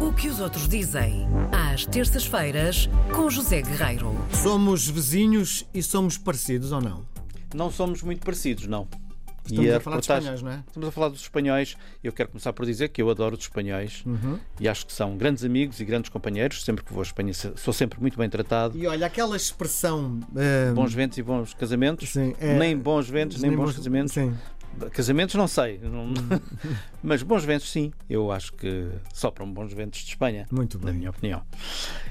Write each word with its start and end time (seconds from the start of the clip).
O 0.00 0.12
que 0.12 0.28
os 0.28 0.40
outros 0.40 0.68
dizem, 0.68 1.26
às 1.52 1.84
terças-feiras, 1.84 2.88
com 3.14 3.28
José 3.28 3.62
Guerreiro. 3.62 4.14
Somos 4.42 4.88
vizinhos 4.88 5.66
e 5.74 5.82
somos 5.82 6.16
parecidos 6.16 6.72
ou 6.72 6.80
não? 6.80 7.04
Não 7.54 7.70
somos 7.70 8.02
muito 8.02 8.24
parecidos, 8.24 8.66
não. 8.66 8.86
Estamos 9.44 9.64
E 9.66 9.70
a, 9.70 9.80
falar 9.80 9.96
de 9.96 10.02
reportagem- 10.02 10.34
espanhóis, 10.34 10.42
não 10.42 10.50
é? 10.50 10.64
Estamos 10.68 10.88
a 10.88 10.92
falar 10.92 11.08
dos 11.08 11.20
espanhóis. 11.22 11.76
Eu 12.04 12.12
quero 12.12 12.28
começar 12.28 12.52
por 12.52 12.66
dizer 12.66 12.88
que 12.90 13.00
eu 13.00 13.08
adoro 13.08 13.34
os 13.34 13.40
espanhóis 13.40 14.02
Uhum. 14.04 14.38
e 14.60 14.68
acho 14.68 14.84
que 14.86 14.92
são 14.92 15.16
grandes 15.16 15.42
amigos 15.42 15.80
e 15.80 15.84
grandes 15.86 16.10
companheiros. 16.10 16.62
Sempre 16.64 16.84
que 16.84 16.92
vou 16.92 17.00
à 17.00 17.04
Espanha 17.06 17.32
sou 17.32 17.72
sempre 17.72 17.98
muito 17.98 18.18
bem 18.18 18.28
tratado. 18.28 18.76
E 18.76 18.86
olha, 18.86 19.06
aquela 19.06 19.36
expressão. 19.36 20.20
eh, 20.36 20.70
Bons 20.74 20.92
ventos 20.92 21.16
e 21.16 21.22
bons 21.22 21.54
casamentos. 21.54 22.10
sim, 22.10 22.34
é- 22.38 22.58
Nem 22.58 22.76
bons 22.76 23.08
ventos, 23.08 23.40
nem, 23.40 23.50
bons 23.56 23.74
casamentos. 23.74 24.12
Sim. 24.12 24.34
Casamentos 24.92 25.34
não 25.34 25.46
sei, 25.48 25.78
não- 25.82 26.12
mas 27.02 27.22
bons 27.22 27.44
ventos 27.44 27.70
sim. 27.70 27.92
Eu 28.08 28.30
acho 28.32 28.52
que 28.52 28.88
sopram 29.12 29.50
bons 29.52 29.72
ventos 29.72 30.00
de 30.00 30.08
Espanha. 30.10 30.46
Muito 30.50 30.78
na 30.78 30.86
bem. 30.86 30.94
minha 30.94 31.10
opinião. 31.10 31.42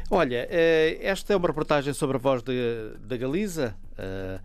Olha, 0.10 0.48
eh, 0.50 1.00
esta 1.02 1.34
é 1.34 1.36
uma 1.36 1.48
reportagem 1.48 1.94
sobre 1.94 2.18
a 2.18 2.20
voz 2.20 2.42
da 2.42 3.18
Galiza, 3.18 3.76
eh, 3.98 4.40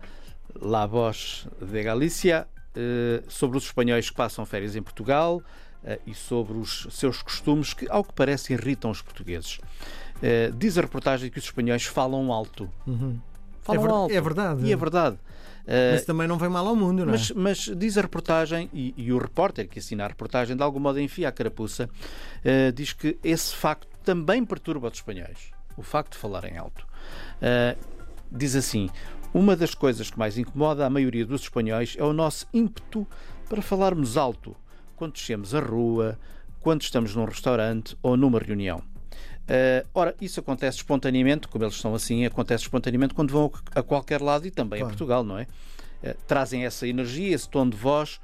La 0.61 0.85
Voz 0.85 1.47
de 1.61 1.83
Galícia, 1.83 2.47
eh, 2.75 3.23
sobre 3.27 3.57
os 3.57 3.63
espanhóis 3.65 4.09
que 4.09 4.15
passam 4.15 4.45
férias 4.45 4.75
em 4.75 4.81
Portugal 4.81 5.41
e 6.07 6.13
sobre 6.13 6.57
os 6.57 6.87
seus 6.91 7.21
costumes 7.21 7.73
que, 7.73 7.85
ao 7.89 8.05
que 8.05 8.13
parece, 8.13 8.53
irritam 8.53 8.89
os 8.89 9.01
portugueses. 9.01 9.59
Diz 10.57 10.77
a 10.77 10.81
reportagem 10.81 11.29
que 11.29 11.37
os 11.37 11.43
espanhóis 11.43 11.83
falam 11.83 12.31
alto. 12.31 12.69
Uhum. 12.87 13.19
Falam 13.63 13.81
é, 13.81 13.87
ver- 13.87 13.93
alto. 13.93 14.13
é 14.13 14.21
verdade. 14.21 14.65
E 14.65 14.71
é 14.71 14.75
verdade. 14.75 15.17
Eh, 15.65 15.91
Mas 15.93 16.03
também 16.05 16.27
não 16.27 16.37
vem 16.37 16.49
mal 16.49 16.67
ao 16.67 16.75
mundo, 16.75 17.05
não 17.05 17.13
é? 17.13 17.17
mas, 17.17 17.31
mas 17.31 17.57
diz 17.77 17.97
a 17.97 18.01
reportagem, 18.01 18.69
e, 18.73 18.93
e 18.97 19.13
o 19.13 19.17
repórter 19.17 19.67
que 19.67 19.79
assina 19.79 20.03
a 20.03 20.07
reportagem, 20.07 20.57
de 20.57 20.61
algum 20.61 20.79
modo 20.79 20.99
enfia 20.99 21.29
a 21.29 21.31
carapuça, 21.31 21.89
eh, 22.43 22.71
diz 22.73 22.91
que 22.91 23.17
esse 23.23 23.55
facto 23.55 23.87
também 24.03 24.43
perturba 24.43 24.89
os 24.89 24.95
espanhóis. 24.95 25.51
O 25.77 25.81
facto 25.81 26.11
de 26.13 26.17
falarem 26.17 26.57
alto. 26.57 26.85
Eh, 27.41 27.77
diz 28.29 28.55
assim: 28.57 28.89
uma 29.33 29.55
das 29.55 29.73
coisas 29.73 30.11
que 30.11 30.19
mais 30.19 30.37
incomoda 30.37 30.85
a 30.85 30.89
maioria 30.89 31.25
dos 31.25 31.41
espanhóis 31.43 31.95
é 31.97 32.03
o 32.03 32.11
nosso 32.11 32.45
ímpeto 32.53 33.07
para 33.47 33.61
falarmos 33.61 34.17
alto 34.17 34.55
quando 34.97 35.13
descemos 35.13 35.55
a 35.55 35.59
rua, 35.61 36.19
quando 36.59 36.81
estamos 36.81 37.15
num 37.15 37.25
restaurante 37.25 37.97
ou 38.03 38.17
numa 38.17 38.39
reunião. 38.39 38.81
Eh, 39.47 39.85
ora, 39.93 40.15
isso 40.21 40.39
acontece 40.39 40.77
espontaneamente, 40.77 41.47
como 41.47 41.63
eles 41.65 41.75
são 41.75 41.93
assim, 41.93 42.25
acontece 42.25 42.63
espontaneamente 42.63 43.13
quando 43.13 43.31
vão 43.31 43.51
a 43.75 43.83
qualquer 43.83 44.21
lado 44.21 44.47
e 44.47 44.51
também 44.51 44.79
Claro. 44.79 44.85
a 44.85 44.89
Portugal, 44.89 45.23
não 45.23 45.37
é? 45.37 45.47
Eh, 46.01 46.15
trazem 46.27 46.65
essa 46.65 46.87
energia, 46.87 47.35
esse 47.35 47.49
tom 47.49 47.67
de 47.67 47.75
voz 47.77 48.19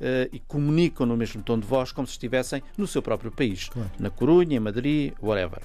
eh, 0.00 0.28
e 0.32 0.40
comunicam 0.40 1.06
no 1.06 1.16
mesmo 1.16 1.42
tom 1.42 1.58
de 1.58 1.66
voz 1.66 1.92
como 1.92 2.06
se 2.06 2.12
estivessem 2.12 2.62
no 2.76 2.86
seu 2.86 3.00
próprio 3.00 3.30
país, 3.30 3.68
Claro. 3.68 3.90
na 3.98 4.10
Corunha, 4.10 4.56
em 4.56 4.60
Madrid, 4.60 5.12
whatever. 5.22 5.62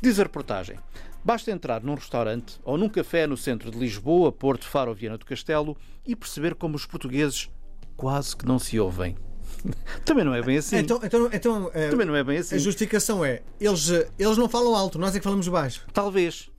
Diz 0.00 0.18
a 0.18 0.22
reportagem: 0.22 0.78
basta 1.22 1.50
entrar 1.50 1.82
num 1.82 1.94
restaurante 1.94 2.58
ou 2.64 2.78
num 2.78 2.88
café 2.88 3.26
no 3.26 3.36
centro 3.36 3.70
de 3.70 3.78
Lisboa, 3.78 4.32
Porto, 4.32 4.64
Faro 4.66 4.90
ou 4.90 4.96
Viana 4.96 5.18
do 5.18 5.26
Castelo 5.26 5.76
e 6.06 6.16
perceber 6.16 6.54
como 6.54 6.76
os 6.76 6.86
portugueses 6.86 7.50
quase 7.96 8.34
que 8.34 8.46
não 8.46 8.58
se 8.58 8.78
ouvem. 8.80 9.14
Também 10.04 10.24
não 10.24 10.34
é 10.34 10.42
bem 10.42 10.58
assim. 10.58 10.76
Então, 10.76 11.00
então, 11.02 11.28
então 11.32 11.70
eh, 11.74 11.88
Também 11.88 12.06
não 12.06 12.16
é 12.16 12.24
bem 12.24 12.38
assim. 12.38 12.56
a 12.56 12.58
justificação 12.58 13.24
é: 13.24 13.42
eles, 13.60 13.90
eh, 13.90 14.08
eles 14.18 14.36
não 14.36 14.48
falam 14.48 14.74
alto, 14.74 14.98
nós 14.98 15.14
é 15.14 15.18
que 15.18 15.24
falamos 15.24 15.48
baixo. 15.48 15.86
Talvez. 15.92 16.50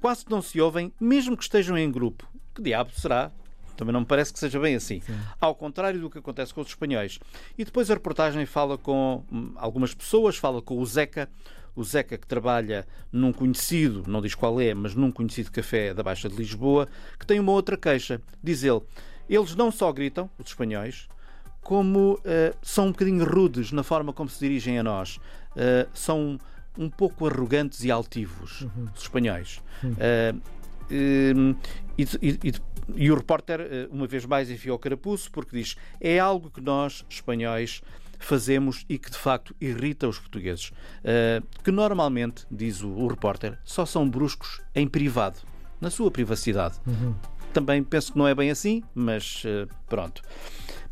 Quase 0.00 0.24
que 0.24 0.30
não 0.30 0.40
se 0.40 0.58
ouvem, 0.58 0.92
mesmo 0.98 1.36
que 1.36 1.42
estejam 1.42 1.76
em 1.76 1.90
grupo. 1.90 2.26
Que 2.54 2.62
diabo 2.62 2.90
será? 2.96 3.30
Também 3.76 3.92
não 3.92 4.00
me 4.00 4.06
parece 4.06 4.32
que 4.32 4.38
seja 4.38 4.58
bem 4.58 4.74
assim. 4.74 5.02
Ao 5.40 5.54
contrário 5.54 6.00
do 6.00 6.10
que 6.10 6.18
acontece 6.18 6.52
com 6.52 6.60
os 6.60 6.68
espanhóis. 6.68 7.18
E 7.56 7.64
depois 7.64 7.90
a 7.90 7.94
reportagem 7.94 8.44
fala 8.46 8.76
com 8.76 9.24
hum, 9.32 9.52
algumas 9.56 9.94
pessoas, 9.94 10.36
fala 10.36 10.60
com 10.60 10.78
o 10.78 10.86
Zeca, 10.86 11.30
o 11.74 11.82
Zeca 11.82 12.18
que 12.18 12.26
trabalha 12.26 12.86
num 13.10 13.32
conhecido, 13.32 14.04
não 14.06 14.20
diz 14.20 14.34
qual 14.34 14.60
é, 14.60 14.74
mas 14.74 14.94
num 14.94 15.10
conhecido 15.10 15.50
café 15.50 15.94
da 15.94 16.02
Baixa 16.02 16.28
de 16.28 16.36
Lisboa, 16.36 16.88
que 17.18 17.26
tem 17.26 17.40
uma 17.40 17.52
outra 17.52 17.76
queixa. 17.76 18.20
Diz 18.42 18.62
ele: 18.62 18.82
eles 19.30 19.54
não 19.54 19.70
só 19.70 19.90
gritam, 19.92 20.28
os 20.38 20.48
espanhóis, 20.48 21.08
como 21.62 22.18
eh, 22.24 22.54
são 22.62 22.86
um 22.86 22.90
bocadinho 22.92 23.24
rudes 23.24 23.70
na 23.72 23.82
forma 23.82 24.12
como 24.12 24.28
se 24.28 24.40
dirigem 24.40 24.78
a 24.78 24.82
nós. 24.82 25.18
Eh, 25.56 25.86
são 25.94 26.38
um 26.78 26.88
pouco 26.88 27.26
arrogantes 27.26 27.84
e 27.84 27.90
altivos, 27.90 28.66
os 28.94 29.02
espanhóis. 29.02 29.60
Eh, 29.98 30.34
eh, 30.90 31.32
e, 31.98 32.02
e- 32.22 32.38
e- 32.48 32.70
e 32.96 33.10
o 33.10 33.14
repórter, 33.14 33.88
uma 33.92 34.06
vez 34.06 34.24
mais, 34.26 34.50
enfiou 34.50 34.74
o 34.76 34.78
carapuço 34.78 35.30
porque 35.30 35.56
diz 35.56 35.76
é 36.00 36.18
algo 36.18 36.50
que 36.50 36.60
nós, 36.60 37.04
espanhóis, 37.08 37.82
fazemos 38.18 38.84
e 38.88 38.98
que 38.98 39.10
de 39.10 39.16
facto 39.16 39.54
irrita 39.60 40.08
os 40.08 40.18
portugueses. 40.18 40.72
Que 41.62 41.70
normalmente, 41.70 42.44
diz 42.50 42.82
o, 42.82 42.88
o 42.88 43.06
repórter, 43.06 43.58
só 43.64 43.86
são 43.86 44.08
bruscos 44.08 44.60
em 44.74 44.88
privado, 44.88 45.38
na 45.80 45.88
sua 45.90 46.10
privacidade. 46.10 46.80
Também 47.52 47.82
penso 47.84 48.12
que 48.12 48.18
não 48.18 48.26
é 48.26 48.34
bem 48.34 48.50
assim, 48.50 48.82
mas 48.94 49.42
pronto. 49.88 50.20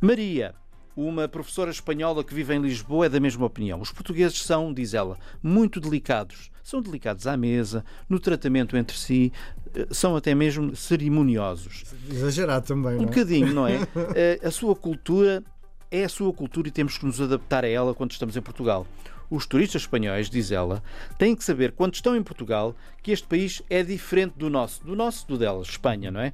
Maria, 0.01 0.55
uma 0.97 1.29
professora 1.29 1.71
espanhola 1.71 2.23
que 2.25 2.35
vive 2.35 2.55
em 2.55 2.61
Lisboa, 2.61 3.07
é 3.07 3.09
da 3.09 3.21
mesma 3.21 3.47
opinião. 3.47 3.81
Os 3.81 3.91
portugueses 3.93 4.41
são, 4.43 4.73
diz 4.73 4.95
ela, 4.95 5.17
muito 5.43 5.81
delicados. 5.81 6.51
São 6.63 6.81
delicados 6.83 7.27
à 7.27 7.37
mesa, 7.37 7.85
no 8.09 8.21
tratamento 8.21 8.77
entre 8.77 8.97
si, 8.97 9.33
eh, 9.75 9.87
são 9.91 10.15
até 10.17 10.35
mesmo 10.35 10.77
cerimoniosos. 10.77 11.85
Exagerado 12.11 12.67
também, 12.67 12.95
Um 12.95 12.97
não 12.99 13.03
é? 13.05 13.07
bocadinho, 13.07 13.55
não 13.55 13.67
é? 13.67 13.79
Eh, 14.15 14.41
A 14.43 14.51
sua 14.51 14.77
cultura 14.77 15.43
é 15.91 16.05
a 16.05 16.09
sua 16.09 16.33
cultura 16.33 16.69
e 16.69 16.71
temos 16.71 16.99
que 16.99 17.07
nos 17.07 17.21
adaptar 17.21 17.65
a 17.65 17.69
ela 17.69 17.95
quando 17.95 18.13
estamos 18.13 18.37
em 18.37 18.43
Portugal. 18.43 18.87
Os 19.31 19.47
turistas 19.47 19.83
espanhóis, 19.83 20.31
diz 20.31 20.51
ela, 20.51 20.83
têm 21.19 21.37
que 21.37 21.45
saber, 21.45 21.73
quando 21.73 21.95
estão 21.95 22.17
em 22.17 22.23
Portugal, 22.23 22.75
que 23.03 23.13
este 23.13 23.27
país 23.27 23.63
é 23.69 23.83
diferente 23.83 24.35
do 24.37 24.49
nosso, 24.49 24.85
do 24.85 24.97
nosso, 24.97 25.27
do 25.27 25.37
delas, 25.37 25.69
Espanha, 25.69 26.11
não 26.11 26.21
é? 26.21 26.33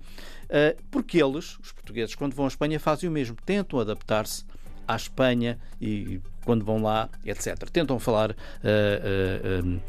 Eh, 0.49 0.77
Porque 0.91 1.23
eles, 1.23 1.59
os 1.59 1.73
portugueses, 1.73 2.15
quando 2.15 2.35
vão 2.35 2.45
à 2.45 2.49
Espanha, 2.49 2.79
fazem 2.79 3.09
o 3.09 3.13
mesmo, 3.13 3.37
tentam 3.45 3.81
adaptar-se 3.81 4.45
à 4.87 4.97
Espanha 4.97 5.59
e 5.81 6.21
quando 6.45 6.65
vão 6.65 6.83
lá, 6.83 7.09
etc. 7.25 7.57
Tentam 7.71 7.99
falar 7.99 8.31
eh, 8.31 8.35
eh, 8.63 9.41
eh, 9.65 9.81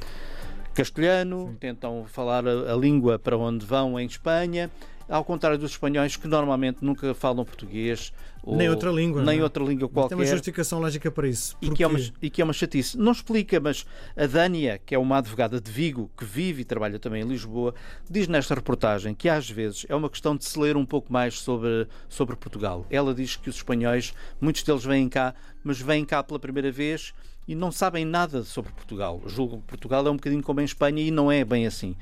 castelhano, 0.74 1.56
tentam 1.60 2.06
falar 2.08 2.48
a, 2.48 2.74
a 2.74 2.76
língua 2.76 3.20
para 3.20 3.38
onde 3.38 3.66
vão 3.66 4.00
em 4.00 4.06
Espanha, 4.06 4.72
ao 5.08 5.24
contrário 5.24 5.58
dos 5.58 5.72
espanhóis 5.72 6.16
que 6.16 6.28
normalmente 6.28 6.78
nunca 6.84 7.14
falam 7.14 7.46
português 7.46 8.12
ou 8.44 8.56
Nem 8.56 8.70
outra 8.70 8.92
língua, 8.92 9.24
nem 9.24 9.36
não 9.38 9.42
é? 9.42 9.44
outra 9.44 9.64
língua 9.64 9.90
Mas 9.92 9.94
Tem 9.94 10.02
uma 10.04 10.24
qualquer. 10.24 10.28
justificação 10.32 10.80
lógica 10.80 11.10
para 11.12 11.28
isso. 11.28 11.58
E 11.62 11.70
que, 11.72 11.84
é 11.84 11.88
uma, 11.88 11.98
Porque- 11.98 12.14
e 12.26 12.30
que 12.30 12.42
é 12.42 12.44
uma 12.44 12.54
chatice. 12.54 12.98
Não 12.98 13.12
explica, 13.12 13.60
mas 13.60 13.86
a 14.16 14.26
Dânia, 14.28 14.80
que 14.86 14.94
é 14.94 15.00
uma 15.00 15.18
advogada 15.18 15.60
de 15.60 15.72
Vigo, 15.72 16.12
que 16.18 16.24
vive 16.26 16.62
e 16.62 16.66
trabalha 16.66 17.00
também 17.00 17.24
em 17.24 17.28
Lisboa, 17.28 17.74
diz 18.10 18.28
nesta 18.28 18.54
reportagem 18.54 19.16
que 19.16 19.28
às 19.30 19.50
vezes 19.50 19.86
é 19.90 19.96
uma 19.96 20.10
questão 20.10 20.36
de 20.36 20.46
se 20.46 20.60
ler 20.60 20.78
um 20.78 20.86
pouco 20.86 21.12
mais 21.12 21.40
sobre, 21.40 21.88
sobre 22.08 22.36
Portugal. 22.36 22.86
Ela 22.90 23.14
diz 23.16 23.36
que 23.36 23.50
os 23.50 23.56
espanhóis, 23.56 24.14
muitos 24.40 24.62
deles 24.64 24.84
vêm 24.86 25.10
cá, 25.10 25.34
mas 25.64 25.82
vêm 25.82 26.06
cá 26.06 26.22
pela 26.24 26.40
primeira 26.40 26.72
vez 26.72 27.14
e 27.48 27.54
não 27.56 27.72
sabem 27.72 28.06
nada 28.06 28.44
sobre 28.44 28.72
Portugal. 28.74 29.22
Julgam 29.28 29.60
que 29.62 29.68
Portugal 29.68 30.06
é 30.06 30.10
um 30.10 30.16
bocadinho 30.16 30.42
como 30.44 30.62
em 30.62 30.66
Espanha 30.66 31.02
e 31.02 31.10
não 31.12 31.32
é 31.32 31.44
bem 31.46 31.66
assim. 31.68 31.96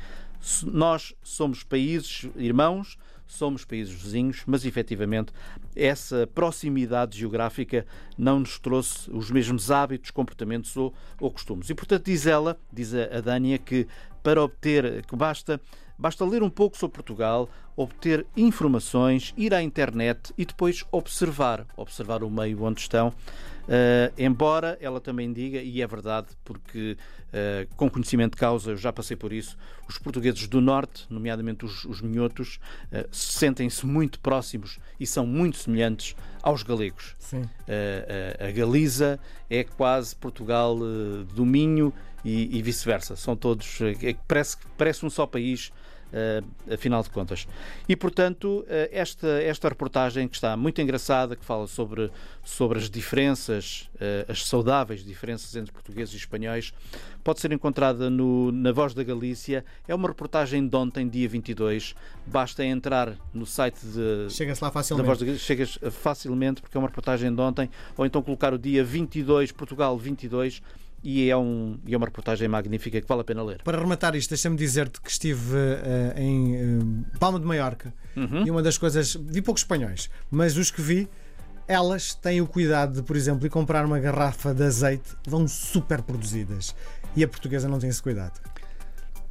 Nós 0.66 1.14
somos 1.24 1.64
países 1.64 2.30
irmãos, 2.36 2.98
somos 3.26 3.66
países 3.66 3.94
vizinhos, 3.94 4.44
mas 4.46 4.66
efetivamente 4.66 5.32
essa 5.76 6.28
proximidade 6.28 7.18
geográfica 7.18 7.86
não 8.18 8.40
nos 8.40 8.60
trouxe 8.60 9.10
os 9.12 9.32
mesmos 9.32 9.72
hábitos, 9.72 10.12
comportamentos 10.12 10.76
ou, 10.78 10.94
ou 11.20 11.32
costumes. 11.32 11.70
E 11.70 11.74
portanto 11.74 12.06
diz 12.06 12.28
ela, 12.28 12.60
diz 12.72 12.94
a 12.94 13.22
Dânia, 13.22 13.58
que 13.58 13.88
para 14.22 14.42
obter, 14.42 15.06
que 15.06 15.16
basta, 15.16 15.60
basta 16.04 16.26
ler 16.26 16.44
um 16.44 16.50
pouco 16.50 16.78
sobre 16.78 16.96
Portugal, 16.96 17.50
obter 17.78 18.26
informações, 18.36 19.34
ir 19.38 19.54
à 19.54 19.64
internet 19.64 20.34
e 20.38 20.46
depois 20.46 20.84
observar, 20.92 21.66
observar 21.78 22.24
o 22.24 22.30
meio 22.30 22.62
onde 22.62 22.82
estão. 22.82 23.08
Uh, 23.08 24.12
embora 24.18 24.78
ela 24.82 25.00
também 25.00 25.32
diga, 25.32 25.62
e 25.62 25.82
é 25.82 25.88
verdade, 25.88 26.28
porque 26.44 26.98
uh, 27.30 27.76
com 27.78 27.90
conhecimento 27.90 28.34
de 28.34 28.38
causa, 28.38 28.72
eu 28.72 28.76
já 28.76 28.92
passei 28.92 29.16
por 29.16 29.32
isso, 29.32 29.58
os 29.88 29.98
portugueses 29.98 30.46
do 30.46 30.60
Norte, 30.60 31.06
nomeadamente 31.10 31.64
os, 31.64 31.86
os 31.86 32.02
minhotos, 32.02 32.60
uh, 32.92 33.08
sentem-se 33.10 33.86
muito 33.86 34.20
próximos 34.20 34.80
e 35.00 35.08
são 35.08 35.26
muito 35.26 35.56
semelhantes 35.56 36.18
aos 36.42 36.64
galegos. 36.64 37.16
A 38.46 38.52
Galiza 38.52 39.18
é 39.50 39.64
quase 39.64 40.14
Portugal 40.14 40.78
do 41.34 41.46
Minho 41.46 41.94
e, 42.24 42.58
e 42.58 42.62
vice-versa. 42.62 43.16
São 43.16 43.36
todos, 43.36 43.78
que 44.00 44.18
parece, 44.28 44.58
parece 44.78 45.06
um 45.06 45.10
só 45.10 45.26
país. 45.26 45.72
Uh, 46.14 46.72
afinal 46.72 47.02
de 47.02 47.10
contas. 47.10 47.48
E, 47.90 47.96
portanto, 47.96 48.60
uh, 48.60 48.66
esta, 48.92 49.28
esta 49.42 49.68
reportagem 49.68 50.28
que 50.28 50.36
está 50.36 50.56
muito 50.56 50.80
engraçada, 50.80 51.36
que 51.36 51.44
fala 51.44 51.66
sobre, 51.66 52.12
sobre 52.44 52.78
as 52.78 52.88
diferenças, 52.88 53.90
uh, 53.96 54.32
as 54.32 54.46
saudáveis 54.46 55.04
diferenças 55.04 55.56
entre 55.56 55.72
portugueses 55.72 56.14
e 56.14 56.18
espanhóis, 56.18 56.72
pode 57.24 57.40
ser 57.40 57.52
encontrada 57.52 58.12
no, 58.12 58.52
na 58.52 58.72
Voz 58.72 58.94
da 58.94 59.04
Galícia. 59.04 59.66
É 59.88 59.96
uma 59.96 60.08
reportagem 60.08 60.68
de 60.68 60.76
ontem, 60.76 61.10
dia 61.10 61.28
22. 61.28 61.96
Basta 62.28 62.64
entrar 62.64 63.16
no 63.34 63.48
site 63.48 63.80
de, 63.84 64.28
Chega-se 64.30 64.64
lá 64.64 64.70
da 64.70 64.74
facilmente. 64.74 65.08
Voz 65.08 65.18
da 65.18 65.26
Galícia, 65.26 65.48
chegas 65.48 65.80
facilmente, 65.90 66.62
porque 66.62 66.78
é 66.78 66.80
uma 66.80 66.90
reportagem 66.90 67.34
de 67.34 67.42
ontem, 67.42 67.68
ou 67.98 68.06
então 68.06 68.22
colocar 68.22 68.54
o 68.54 68.60
dia 68.60 68.84
22, 68.84 69.52
Portugal 69.52 69.98
22, 69.98 70.62
e 71.04 71.30
é, 71.30 71.36
um, 71.36 71.78
e 71.86 71.94
é 71.94 71.98
uma 71.98 72.06
reportagem 72.06 72.48
magnífica 72.48 73.02
que 73.02 73.08
vale 73.08 73.22
a 73.22 73.24
pena 73.24 73.44
ler. 73.44 73.62
Para 73.64 73.78
rematar 73.78 74.16
isto, 74.16 74.30
deixa-me 74.30 74.56
dizer-te 74.56 75.02
que 75.02 75.10
estive 75.12 75.56
eh, 75.58 76.14
em 76.18 76.56
eh, 76.56 77.18
Palma 77.20 77.40
de 77.40 77.46
Maiorca 77.46 77.94
Uhum. 78.16 78.46
e 78.46 78.52
uma 78.52 78.62
das 78.62 78.78
coisas. 78.78 79.16
Vi 79.16 79.42
poucos 79.42 79.62
espanhóis, 79.64 80.10
mas 80.32 80.56
os 80.56 80.72
que 80.72 80.82
vi. 80.82 81.10
Elas 81.66 82.14
têm 82.14 82.42
o 82.42 82.46
cuidado 82.48 82.96
de, 82.96 83.04
por 83.04 83.16
exemplo, 83.16 83.46
ir 83.46 83.50
comprar 83.50 83.86
uma 83.86 83.98
garrafa 83.98 84.54
de 84.54 84.64
azeite, 84.64 85.16
vão 85.26 85.48
super 85.48 86.02
produzidas. 86.02 86.76
E 87.16 87.24
a 87.24 87.28
portuguesa 87.28 87.70
não 87.70 87.80
tem 87.80 87.90
esse 87.90 88.04
cuidado. 88.04 88.38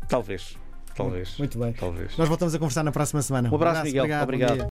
Talvez. 0.09 0.57
Talvez. 0.97 1.37
Muito 1.39 1.59
bem. 1.59 1.73
Talvez. 1.75 2.17
Nós 2.17 2.29
voltamos 2.29 2.55
a 2.55 2.59
conversar 2.59 2.83
na 2.85 2.93
próxima 2.93 3.21
semana. 3.23 3.51
Um 3.51 3.55
abraço, 3.55 3.83
Miguel. 3.83 4.03
Obrigado, 4.05 4.19
bom 4.21 4.25
Obrigado. 4.25 4.53
dia. 4.53 4.61